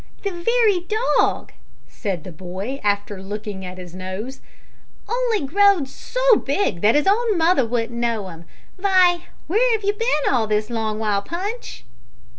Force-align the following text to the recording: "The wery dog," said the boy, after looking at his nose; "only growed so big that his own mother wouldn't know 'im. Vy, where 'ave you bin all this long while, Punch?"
"The 0.23 0.31
wery 0.31 0.87
dog," 1.19 1.51
said 1.87 2.23
the 2.23 2.31
boy, 2.31 2.81
after 2.83 3.21
looking 3.21 3.63
at 3.63 3.77
his 3.77 3.93
nose; 3.93 4.41
"only 5.07 5.45
growed 5.45 5.87
so 5.87 6.37
big 6.37 6.81
that 6.81 6.95
his 6.95 7.05
own 7.05 7.37
mother 7.37 7.67
wouldn't 7.67 7.91
know 7.91 8.27
'im. 8.31 8.45
Vy, 8.79 9.25
where 9.45 9.75
'ave 9.77 9.85
you 9.85 9.93
bin 9.93 10.33
all 10.33 10.47
this 10.47 10.71
long 10.71 10.97
while, 10.97 11.21
Punch?" 11.21 11.85